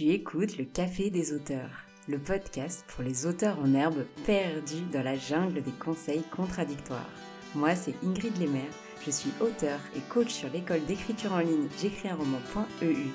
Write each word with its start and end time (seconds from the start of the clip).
Tu 0.00 0.12
écoutes 0.12 0.56
le 0.56 0.64
Café 0.64 1.10
des 1.10 1.34
auteurs, 1.34 1.84
le 2.08 2.18
podcast 2.18 2.86
pour 2.88 3.04
les 3.04 3.26
auteurs 3.26 3.58
en 3.58 3.74
herbe 3.74 4.06
perdus 4.24 4.80
dans 4.90 5.02
la 5.02 5.18
jungle 5.18 5.60
des 5.60 5.72
conseils 5.72 6.22
contradictoires. 6.34 7.10
Moi, 7.54 7.74
c'est 7.74 7.94
Ingrid 8.02 8.40
Lemaire, 8.40 8.72
je 9.04 9.10
suis 9.10 9.30
auteur 9.42 9.78
et 9.94 10.00
coach 10.08 10.30
sur 10.30 10.48
l'école 10.54 10.86
d'écriture 10.86 11.34
en 11.34 11.40
ligne 11.40 11.68
j'écris 11.78 12.08
un 12.08 12.14
roman.eu. 12.14 13.10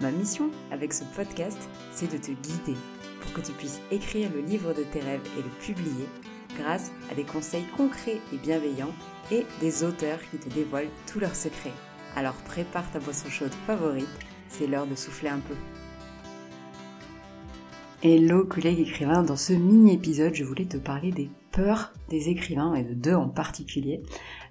Ma 0.00 0.10
mission 0.10 0.50
avec 0.70 0.94
ce 0.94 1.04
podcast, 1.14 1.58
c'est 1.92 2.10
de 2.10 2.16
te 2.16 2.30
guider 2.30 2.78
pour 3.20 3.34
que 3.34 3.46
tu 3.46 3.52
puisses 3.52 3.82
écrire 3.90 4.30
le 4.32 4.40
livre 4.40 4.72
de 4.72 4.84
tes 4.84 5.00
rêves 5.00 5.28
et 5.38 5.42
le 5.42 5.50
publier 5.60 6.08
grâce 6.56 6.92
à 7.10 7.14
des 7.14 7.24
conseils 7.24 7.66
concrets 7.76 8.22
et 8.32 8.38
bienveillants 8.38 8.94
et 9.30 9.44
des 9.60 9.84
auteurs 9.84 10.20
qui 10.30 10.38
te 10.38 10.48
dévoilent 10.48 10.88
tous 11.06 11.20
leurs 11.20 11.36
secrets. 11.36 11.74
Alors 12.16 12.36
prépare 12.46 12.90
ta 12.90 13.00
boisson 13.00 13.28
chaude 13.28 13.52
favorite, 13.66 14.08
c'est 14.48 14.66
l'heure 14.66 14.86
de 14.86 14.94
souffler 14.94 15.28
un 15.28 15.40
peu. 15.40 15.56
Hello 18.04 18.44
collègues 18.44 18.80
écrivains, 18.80 19.22
dans 19.22 19.36
ce 19.36 19.52
mini-épisode 19.52 20.34
je 20.34 20.42
voulais 20.42 20.64
te 20.64 20.76
parler 20.76 21.12
des 21.12 21.30
peurs 21.52 21.92
des 22.08 22.30
écrivains 22.30 22.74
et 22.74 22.82
de 22.82 22.94
deux 22.94 23.14
en 23.14 23.28
particulier. 23.28 24.02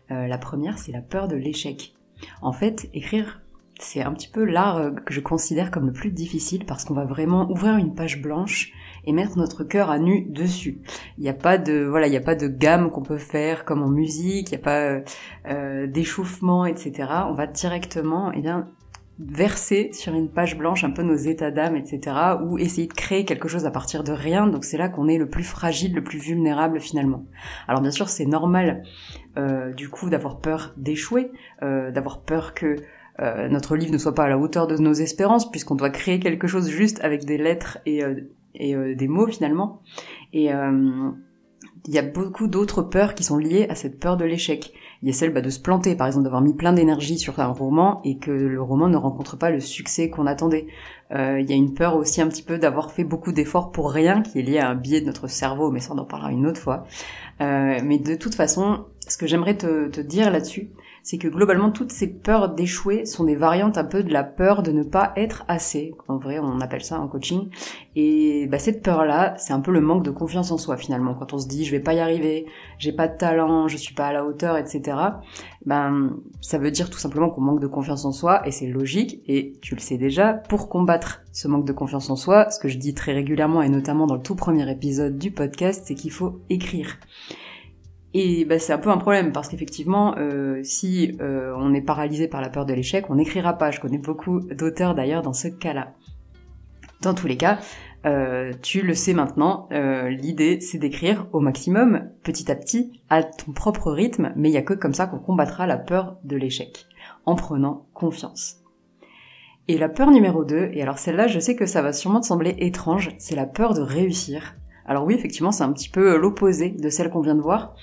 Euh, 0.09 0.25
la 0.25 0.37
première 0.37 0.79
c'est 0.79 0.93
la 0.93 1.01
peur 1.01 1.27
de 1.27 1.35
l'échec. 1.35 1.93
En 2.41 2.53
fait, 2.53 2.89
écrire 2.93 3.41
c'est 3.77 4.03
un 4.03 4.13
petit 4.13 4.29
peu 4.29 4.45
l'art 4.45 4.77
euh, 4.77 4.91
que 4.91 5.13
je 5.13 5.19
considère 5.19 5.69
comme 5.69 5.87
le 5.87 5.91
plus 5.91 6.11
difficile 6.11 6.65
parce 6.65 6.85
qu'on 6.85 6.93
va 6.93 7.03
vraiment 7.03 7.51
ouvrir 7.51 7.75
une 7.75 7.93
page 7.93 8.21
blanche 8.21 8.71
et 9.03 9.11
mettre 9.11 9.37
notre 9.37 9.65
cœur 9.65 9.89
à 9.89 9.99
nu 9.99 10.27
dessus. 10.29 10.79
Il 11.17 11.23
n'y 11.23 11.29
a 11.29 11.33
pas 11.33 11.57
de 11.57 11.83
voilà, 11.83 12.07
il 12.07 12.11
n'y 12.11 12.15
a 12.15 12.21
pas 12.21 12.35
de 12.35 12.47
gamme 12.47 12.89
qu'on 12.89 13.03
peut 13.03 13.17
faire 13.17 13.65
comme 13.65 13.83
en 13.83 13.89
musique, 13.89 14.47
il 14.47 14.55
n'y 14.55 14.61
a 14.61 14.63
pas 14.63 15.02
euh 15.52 15.88
d'échauffement, 15.88 16.65
etc. 16.65 17.09
On 17.27 17.33
va 17.33 17.47
directement, 17.47 18.31
eh 18.31 18.39
bien, 18.39 18.69
verser 19.30 19.91
sur 19.93 20.13
une 20.13 20.30
page 20.30 20.57
blanche 20.57 20.84
un 20.84 20.91
peu 20.91 21.03
nos 21.03 21.16
états 21.16 21.52
d'âme, 21.52 21.75
etc. 21.75 22.16
ou 22.43 22.57
essayer 22.57 22.88
de 22.88 22.93
créer 22.93 23.25
quelque 23.25 23.47
chose 23.47 23.66
à 23.66 23.71
partir 23.71 24.03
de 24.03 24.11
rien. 24.11 24.47
Donc 24.47 24.63
c'est 24.63 24.77
là 24.77 24.89
qu'on 24.89 25.07
est 25.07 25.17
le 25.17 25.30
plus 25.30 25.44
fragile, 25.44 25.94
le 25.94 26.03
plus 26.03 26.19
vulnérable 26.19 26.80
finalement. 26.80 27.25
Alors 27.67 27.81
bien 27.81 27.92
sûr 27.92 28.09
c'est 28.09 28.25
normal 28.25 28.83
euh, 29.38 29.73
du 29.73 29.89
coup 29.89 30.09
d'avoir 30.09 30.39
peur 30.39 30.73
d'échouer, 30.77 31.31
euh, 31.61 31.92
d'avoir 31.92 32.22
peur 32.22 32.53
que 32.53 32.75
euh, 33.19 33.47
notre 33.49 33.75
livre 33.75 33.92
ne 33.92 33.97
soit 33.97 34.16
pas 34.16 34.23
à 34.23 34.30
la 34.30 34.38
hauteur 34.38 34.67
de 34.67 34.77
nos 34.77 34.94
espérances, 34.94 35.49
puisqu'on 35.49 35.75
doit 35.75 35.89
créer 35.89 36.19
quelque 36.19 36.47
chose 36.47 36.69
juste 36.69 37.03
avec 37.03 37.25
des 37.25 37.38
lettres 37.38 37.77
et, 37.86 38.02
et 38.55 38.95
des 38.95 39.08
mots 39.08 39.27
finalement. 39.27 39.81
Et 40.33 40.49
il 41.87 41.93
y 41.93 41.97
a 41.97 42.03
beaucoup 42.03 42.47
d'autres 42.47 42.83
peurs 42.83 43.15
qui 43.15 43.23
sont 43.23 43.37
liées 43.37 43.67
à 43.69 43.75
cette 43.75 43.99
peur 43.99 44.17
de 44.17 44.25
l'échec. 44.25 44.73
Il 45.01 45.07
y 45.07 45.11
a 45.11 45.13
celle 45.13 45.33
bah, 45.33 45.41
de 45.41 45.49
se 45.49 45.59
planter, 45.59 45.95
par 45.95 46.05
exemple, 46.05 46.25
d'avoir 46.25 46.41
mis 46.41 46.53
plein 46.53 46.73
d'énergie 46.73 47.17
sur 47.17 47.39
un 47.39 47.47
roman 47.47 48.01
et 48.03 48.17
que 48.17 48.29
le 48.29 48.61
roman 48.61 48.87
ne 48.87 48.97
rencontre 48.97 49.35
pas 49.35 49.49
le 49.49 49.59
succès 49.59 50.09
qu'on 50.09 50.27
attendait. 50.27 50.67
Euh, 51.11 51.39
il 51.39 51.49
y 51.49 51.53
a 51.53 51.55
une 51.55 51.73
peur 51.73 51.95
aussi 51.95 52.21
un 52.21 52.27
petit 52.27 52.43
peu 52.43 52.59
d'avoir 52.59 52.91
fait 52.91 53.03
beaucoup 53.03 53.31
d'efforts 53.31 53.71
pour 53.71 53.91
rien, 53.91 54.21
qui 54.21 54.39
est 54.39 54.43
lié 54.43 54.59
à 54.59 54.69
un 54.69 54.75
biais 54.75 55.02
de 55.02 55.07
notre 55.07 55.27
cerveau, 55.27 55.71
mais 55.71 55.79
ça 55.79 55.93
on 55.93 55.97
en 55.97 56.05
parlera 56.05 56.31
une 56.31 56.45
autre 56.45 56.61
fois. 56.61 56.85
Euh, 57.41 57.79
mais 57.83 57.97
de 57.97 58.15
toute 58.15 58.35
façon, 58.35 58.85
ce 59.07 59.17
que 59.17 59.25
j'aimerais 59.25 59.57
te, 59.57 59.87
te 59.89 60.02
dire 60.02 60.29
là-dessus, 60.29 60.69
c'est 61.03 61.17
que 61.17 61.27
globalement 61.27 61.71
toutes 61.71 61.91
ces 61.91 62.07
peurs 62.07 62.49
d'échouer 62.49 63.05
sont 63.05 63.23
des 63.23 63.35
variantes 63.35 63.77
un 63.77 63.83
peu 63.83 64.03
de 64.03 64.13
la 64.13 64.23
peur 64.23 64.63
de 64.63 64.71
ne 64.71 64.83
pas 64.83 65.13
être 65.16 65.43
assez. 65.47 65.93
En 66.08 66.17
vrai, 66.17 66.39
on 66.39 66.59
appelle 66.61 66.83
ça 66.83 66.99
en 66.99 67.08
coaching. 67.08 67.49
Et 67.95 68.47
bah, 68.47 68.59
cette 68.59 68.83
peur-là, 68.83 69.33
c'est 69.38 69.53
un 69.53 69.59
peu 69.59 69.71
le 69.71 69.81
manque 69.81 70.03
de 70.03 70.11
confiance 70.11 70.52
en 70.52 70.58
soi 70.58 70.77
finalement. 70.77 71.13
Quand 71.13 71.33
on 71.33 71.39
se 71.39 71.47
dit 71.47 71.66
je 71.66 71.71
vais 71.71 71.80
pas 71.80 71.93
y 71.93 71.99
arriver, 71.99 72.45
j'ai 72.77 72.93
pas 72.93 73.08
de 73.08 73.17
talent, 73.17 73.67
je 73.67 73.77
suis 73.77 73.93
pas 73.93 74.08
à 74.08 74.13
la 74.13 74.25
hauteur, 74.25 74.58
etc. 74.58 74.97
Ben 75.66 76.11
ça 76.41 76.58
veut 76.58 76.71
dire 76.71 76.89
tout 76.89 76.99
simplement 76.99 77.30
qu'on 77.30 77.41
manque 77.41 77.59
de 77.59 77.67
confiance 77.67 78.05
en 78.05 78.11
soi 78.11 78.47
et 78.47 78.52
c'est 78.52 78.67
logique. 78.67 79.21
Et 79.27 79.53
tu 79.61 79.75
le 79.75 79.81
sais 79.81 79.97
déjà, 79.97 80.33
pour 80.33 80.69
combattre 80.69 81.21
ce 81.31 81.47
manque 81.47 81.65
de 81.65 81.73
confiance 81.73 82.09
en 82.09 82.15
soi, 82.15 82.49
ce 82.49 82.59
que 82.59 82.67
je 82.67 82.77
dis 82.77 82.93
très 82.93 83.13
régulièrement 83.13 83.61
et 83.61 83.69
notamment 83.69 84.08
dans 84.08 84.15
le 84.15 84.21
tout 84.21 84.36
premier 84.36 84.69
épisode 84.69 85.17
du 85.17 85.31
podcast, 85.31 85.83
c'est 85.86 85.95
qu'il 85.95 86.11
faut 86.11 86.41
écrire. 86.49 86.97
Et 88.14 88.45
bah, 88.45 88.59
c'est 88.59 88.73
un 88.73 88.78
peu 88.78 88.90
un 88.90 88.98
problème 88.98 89.32
parce 89.32 89.48
qu'effectivement, 89.48 90.16
euh, 90.17 90.60
si 90.64 91.17
euh, 91.22 91.54
on 91.58 91.73
est 91.73 91.82
paralysé 91.82 92.27
par 92.27 92.42
la 92.42 92.49
peur 92.49 92.66
de 92.66 92.73
l'échec, 92.73 93.05
on 93.10 93.16
n'écrira 93.16 93.54
pas. 93.54 93.72
Je 93.72 93.80
connais 93.80 93.98
beaucoup 93.98 94.42
d'auteurs 94.42 94.95
d'ailleurs 94.95 95.22
dans 95.22 95.33
ce 95.33 95.48
cas-là. 95.48 95.94
Dans 97.02 97.14
tous 97.14 97.27
les 97.27 97.38
cas, 97.38 97.60
euh, 98.05 98.52
tu 98.61 98.82
le 98.82 98.94
sais 98.94 99.14
maintenant, 99.14 99.70
l'idée 99.71 100.60
c'est 100.60 100.77
d'écrire 100.77 101.27
au 101.32 101.39
maximum, 101.39 102.10
petit 102.21 102.52
à 102.52 102.55
petit, 102.55 103.02
à 103.10 103.23
ton 103.23 103.54
propre 103.54 103.92
rythme, 103.92 104.33
mais 104.36 104.50
il 104.50 104.52
n'y 104.52 104.58
a 104.58 104.61
que 104.61 104.73
comme 104.73 104.94
ça 104.94 105.08
qu'on 105.08 105.20
combattra 105.20 105.66
la 105.66 105.77
peur 105.77 106.17
de 106.23 106.36
l'échec, 106.36 106.86
en 107.26 107.36
prenant 107.36 107.88
confiance. 107.94 108.58
Et 109.67 109.77
la 109.77 109.89
peur 109.89 110.11
numéro 110.11 110.44
2, 110.44 110.71
et 110.73 110.82
alors 110.83 111.00
celle-là 111.00 111.27
je 111.27 111.39
sais 111.39 111.55
que 111.55 111.66
ça 111.66 111.82
va 111.82 111.94
sûrement 111.94 112.20
te 112.20 112.27
sembler 112.27 112.55
étrange, 112.60 113.16
c'est 113.17 113.36
la 113.36 113.48
peur 113.48 113.73
de 113.73 113.82
réussir. 113.82 114.55
Alors 114.91 115.05
oui, 115.05 115.13
effectivement, 115.13 115.53
c'est 115.53 115.63
un 115.63 115.71
petit 115.71 115.87
peu 115.87 116.17
l'opposé 116.17 116.69
de 116.69 116.89
celle 116.89 117.09
qu'on 117.09 117.21
vient 117.21 117.35
de 117.35 117.39
voir. 117.39 117.75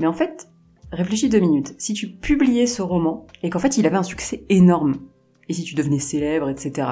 Mais 0.00 0.06
en 0.08 0.12
fait, 0.12 0.48
réfléchis 0.90 1.28
deux 1.28 1.38
minutes. 1.38 1.76
Si 1.78 1.94
tu 1.94 2.08
publiais 2.08 2.66
ce 2.66 2.82
roman 2.82 3.24
et 3.44 3.50
qu'en 3.50 3.60
fait 3.60 3.78
il 3.78 3.86
avait 3.86 3.96
un 3.96 4.02
succès 4.02 4.44
énorme, 4.48 4.96
et 5.48 5.52
si 5.52 5.62
tu 5.62 5.76
devenais 5.76 6.00
célèbre, 6.00 6.48
etc., 6.48 6.88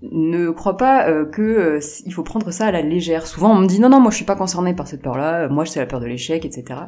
ne 0.00 0.48
crois 0.48 0.78
pas 0.78 1.10
euh, 1.10 1.26
que 1.26 1.42
euh, 1.42 1.80
il 2.06 2.14
faut 2.14 2.22
prendre 2.22 2.50
ça 2.52 2.68
à 2.68 2.72
la 2.72 2.80
légère. 2.80 3.26
Souvent 3.26 3.52
on 3.52 3.60
me 3.60 3.66
dit 3.66 3.80
non 3.80 3.90
non 3.90 4.00
moi 4.00 4.10
je 4.10 4.16
suis 4.16 4.24
pas 4.24 4.34
concerné 4.34 4.72
par 4.72 4.88
cette 4.88 5.02
peur-là, 5.02 5.50
moi 5.50 5.66
c'est 5.66 5.80
la 5.80 5.84
peur 5.86 6.00
de 6.00 6.06
l'échec, 6.06 6.46
etc. 6.46 6.80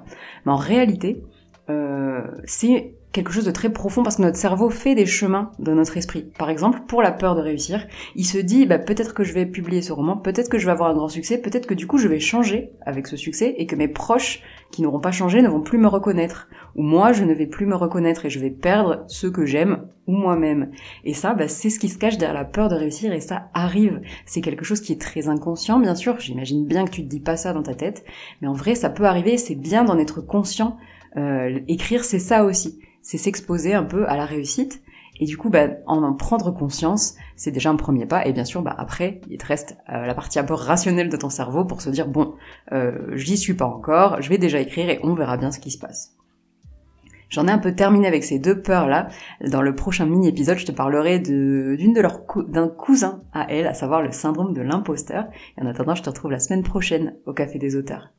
Mais 0.47 0.53
en 0.53 0.57
réalité, 0.57 1.23
euh, 1.69 2.23
c'est 2.47 2.96
quelque 3.17 3.33
chose 3.33 3.47
de 3.47 3.51
très 3.51 3.71
profond 3.71 4.03
parce 4.03 4.17
que 4.17 4.23
notre 4.23 4.37
cerveau 4.37 4.69
fait 4.69 4.95
des 4.95 5.07
chemins 5.07 5.51
dans 5.59 5.75
notre 5.75 5.97
esprit. 5.97 6.31
Par 6.39 6.51
exemple, 6.51 6.83
pour 6.87 7.01
la 7.01 7.13
peur 7.13 7.35
de 7.35 7.41
réussir, 7.41 7.87
il 8.15 8.27
se 8.27 8.37
dit 8.37 8.67
bah, 8.67 8.79
peut-être 8.79 9.15
que 9.15 9.25
je 9.25 9.33
vais 9.33 9.47
publier 9.47 9.81
ce 9.81 9.95
roman, 9.95 10.19
peut-être 10.19 10.51
que 10.51 10.59
je 10.59 10.67
vais 10.67 10.73
avoir 10.73 10.91
un 10.91 10.95
grand 10.95 11.09
succès, 11.09 11.41
peut-être 11.41 11.67
que 11.67 11.73
du 11.73 11.87
coup 11.87 11.97
je 11.97 12.09
vais 12.09 12.21
changer 12.21 12.73
avec 12.85 13.07
ce 13.07 13.17
succès 13.17 13.55
et 13.57 13.67
que 13.67 13.75
mes 13.75 13.89
proches 13.89 14.43
qui 14.71 14.83
n'auront 14.83 15.01
pas 15.01 15.13
changé 15.13 15.41
ne 15.41 15.49
vont 15.49 15.63
plus 15.63 15.79
me 15.79 15.89
reconnaître. 15.89 16.49
Ou 16.75 16.83
moi 16.83 17.15
je 17.15 17.25
ne 17.25 17.33
vais 17.33 17.47
plus 17.47 17.65
me 17.65 17.75
reconnaître 17.75 18.27
et 18.27 18.31
je 18.31 18.39
vais 18.39 18.51
perdre 18.51 19.05
ceux 19.09 19.31
que 19.31 19.47
j'aime 19.47 19.89
ou 20.07 20.13
moi-même. 20.13 20.71
Et 21.05 21.15
ça, 21.15 21.33
bah, 21.33 21.49
c'est 21.49 21.71
ce 21.71 21.79
qui 21.79 21.89
se 21.89 21.97
cache 21.97 22.19
derrière 22.19 22.39
la 22.39 22.45
peur 22.45 22.69
de 22.69 22.75
réussir 22.75 23.15
et 23.15 23.21
ça 23.21 23.49
arrive. 23.55 24.03
C'est 24.27 24.43
quelque 24.43 24.65
chose 24.65 24.83
qui 24.83 24.93
est 24.93 25.01
très 25.01 25.29
inconscient, 25.29 25.81
bien 25.81 25.95
sûr. 25.95 26.21
J'imagine 26.21 26.67
bien 26.67 26.85
que 26.85 26.91
tu 26.91 27.03
te 27.03 27.09
dis 27.09 27.21
pas 27.21 27.39
ça 27.39 27.55
dans 27.55 27.63
ta 27.63 27.75
tête, 27.75 28.05
mais 28.43 28.49
en 28.49 28.53
vrai 28.53 28.75
ça 28.75 28.91
peut 28.91 29.07
arriver. 29.07 29.39
C'est 29.39 29.55
bien 29.55 29.85
d'en 29.85 29.97
être 29.97 30.21
conscient. 30.21 30.77
Euh, 31.17 31.61
écrire, 31.67 32.05
c'est 32.05 32.19
ça 32.19 32.45
aussi 32.45 32.79
c'est 33.07 33.19
s'exposer 33.19 33.73
un 33.73 33.85
peu 33.85 34.05
à 34.09 34.17
la 34.17 34.25
réussite. 34.25 34.83
Et 35.21 35.27
du 35.27 35.39
coup, 35.39 35.49
bah, 35.49 35.69
en 35.87 36.13
prendre 36.13 36.51
conscience, 36.51 37.15
c'est 37.37 37.53
déjà 37.53 37.71
un 37.71 37.77
premier 37.77 38.05
pas. 38.05 38.27
Et 38.27 38.33
bien 38.33 38.45
sûr, 38.45 38.63
bah, 38.63 38.75
après, 38.77 39.21
il 39.31 39.39
te 39.39 39.47
reste 39.47 39.79
euh, 39.89 40.05
la 40.05 40.13
partie 40.13 40.41
un 40.41 40.45
peu 40.45 40.55
rationnelle 40.55 41.09
de 41.09 41.17
ton 41.17 41.31
cerveau 41.31 41.65
pour 41.65 41.81
se 41.83 41.89
dire, 41.89 42.09
bon, 42.09 42.35
euh, 42.73 43.13
j'y 43.15 43.37
suis 43.37 43.55
pas 43.55 43.65
encore, 43.65 44.21
je 44.21 44.29
vais 44.29 44.39
déjà 44.39 44.59
écrire 44.59 44.91
et 44.91 44.99
on 45.05 45.15
verra 45.15 45.37
bien 45.37 45.53
ce 45.53 45.61
qui 45.61 45.71
se 45.71 45.79
passe. 45.79 46.17
J'en 47.29 47.47
ai 47.47 47.53
un 47.53 47.59
peu 47.59 47.77
terminé 47.77 48.09
avec 48.09 48.25
ces 48.25 48.41
deux 48.41 48.61
peurs-là. 48.61 49.07
Dans 49.41 49.63
le 49.63 49.77
prochain 49.77 50.07
mini-épisode, 50.07 50.59
je 50.59 50.67
te 50.67 50.73
parlerai 50.73 51.21
d'une 51.21 51.93
de, 51.93 52.01
leurs 52.01 52.23
d'un 52.49 52.69
cousin 52.69 53.23
à 53.33 53.47
elle, 53.49 53.69
à 53.69 53.75
savoir 53.75 54.03
le 54.03 54.11
syndrome 54.11 54.53
de 54.53 54.63
l'imposteur. 54.63 55.27
Et 55.57 55.63
en 55.63 55.67
attendant, 55.67 55.95
je 55.95 56.03
te 56.03 56.11
retrouve 56.11 56.33
la 56.33 56.41
semaine 56.41 56.65
prochaine 56.65 57.15
au 57.25 57.33
Café 57.33 57.59
des 57.59 57.77
auteurs. 57.77 58.16